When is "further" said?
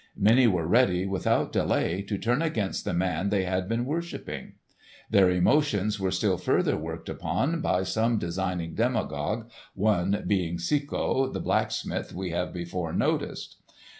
6.39-6.75